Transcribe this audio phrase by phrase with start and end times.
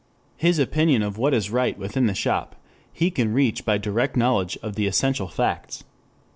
[0.35, 2.55] His opinion of what is right within the shop
[2.91, 5.83] he can reach by direct knowledge of the essential facts.